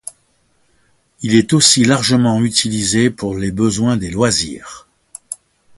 Il 1.21 1.35
est 1.35 1.53
aussi 1.53 1.83
largement 1.85 2.41
utilisé 2.41 3.11
pour 3.11 3.37
les 3.37 3.51
besoins 3.51 3.97
des 3.97 4.09
loisirs. 4.09 4.87